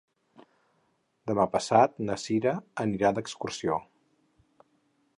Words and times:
Demà 1.33 1.45
passat 1.57 1.95
na 2.09 2.17
Cira 2.23 2.57
anirà 2.87 3.15
d'excursió. 3.19 3.81